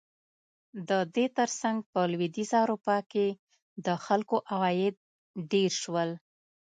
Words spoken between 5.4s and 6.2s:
ډېر شول.